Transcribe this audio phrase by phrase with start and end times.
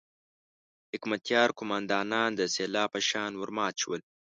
[0.91, 4.01] حکمتیار قوماندانان د سېلاب په شان ورمات شول.